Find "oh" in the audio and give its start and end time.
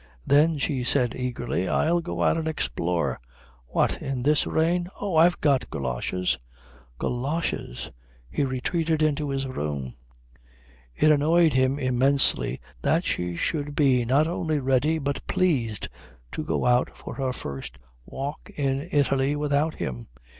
4.99-5.15